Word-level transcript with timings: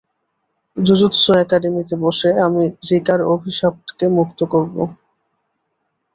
Jujutsu 0.77 1.29
একাডেমীতে 1.35 1.95
বসে, 2.03 2.29
আমি 2.45 2.61
রিকার 2.89 3.19
অভিশাপকে 3.33 4.05
মুক্ত 4.17 4.39
করবো। 4.53 4.83